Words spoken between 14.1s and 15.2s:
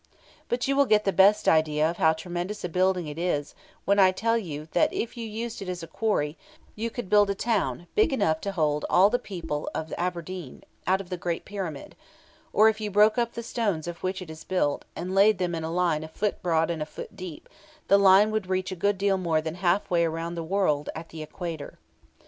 it is built, and